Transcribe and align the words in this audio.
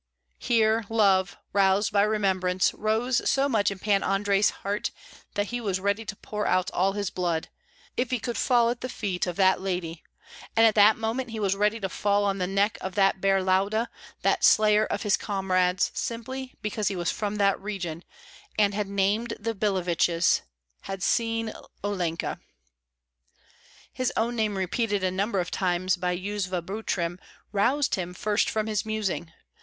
Here 0.39 0.83
love, 0.89 1.37
roused 1.53 1.91
by 1.93 2.01
remembrance, 2.01 2.73
rose 2.73 3.29
so 3.29 3.47
much 3.47 3.69
in 3.69 3.77
Pan 3.77 4.01
Andrei's 4.03 4.49
heart 4.49 4.89
that 5.35 5.49
he 5.49 5.61
was 5.61 5.79
ready 5.79 6.05
to 6.05 6.15
pour 6.15 6.47
out 6.47 6.71
all 6.71 6.93
his 6.93 7.11
blood, 7.11 7.49
if 7.95 8.09
he 8.09 8.17
could 8.17 8.35
fall 8.35 8.71
at 8.71 8.81
the 8.81 8.89
feet 8.89 9.27
of 9.27 9.35
that 9.35 9.61
lady; 9.61 10.01
and 10.55 10.65
at 10.65 10.73
that 10.73 10.97
moment 10.97 11.29
he 11.29 11.39
was 11.39 11.55
ready 11.55 11.79
to 11.79 11.87
fall 11.87 12.23
on 12.23 12.39
the 12.39 12.47
neck 12.47 12.79
of 12.81 12.95
that 12.95 13.21
bear 13.21 13.37
of 13.37 13.45
Lauda, 13.45 13.91
that 14.23 14.43
slayer 14.43 14.85
of 14.87 15.03
his 15.03 15.15
comrades, 15.15 15.91
simply 15.93 16.55
because 16.63 16.87
he 16.87 16.95
was 16.95 17.11
from 17.11 17.35
that 17.35 17.61
region, 17.61 18.03
had 18.57 18.87
named 18.87 19.35
the 19.39 19.53
Billeviches, 19.53 20.41
had 20.81 21.03
seen 21.03 21.53
Olenka. 21.83 22.39
His 23.93 24.11
own 24.17 24.35
name 24.35 24.57
repeated 24.57 25.03
a 25.03 25.11
number 25.11 25.39
of 25.39 25.51
times 25.51 25.95
by 25.95 26.17
Yuzva 26.17 26.63
Butrym 26.63 27.19
roused 27.51 27.93
him 27.93 28.15
first 28.15 28.49
from 28.49 28.65
his 28.65 28.83
musing. 28.83 29.31